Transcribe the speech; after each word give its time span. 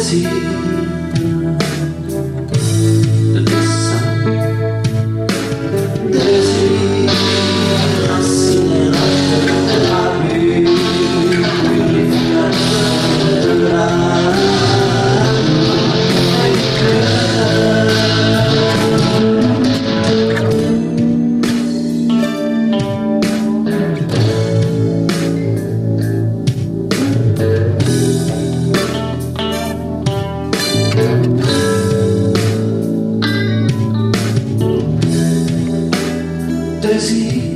parece 0.00 0.49
desir 36.80 37.49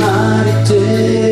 mighty 0.00 0.64
day. 0.68 1.29